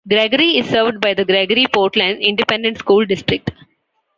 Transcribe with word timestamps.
Gregory 0.09 0.57
is 0.57 0.67
served 0.67 0.99
by 0.99 1.13
the 1.13 1.23
Gregory-Portland 1.23 2.19
Independent 2.23 2.79
School 2.79 3.05
District. 3.05 3.51